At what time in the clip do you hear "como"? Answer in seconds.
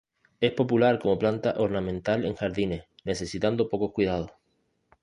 0.97-1.19